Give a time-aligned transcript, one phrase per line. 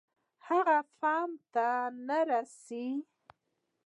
[0.47, 1.67] هغه فهم ته
[2.07, 3.01] نه رسېږي.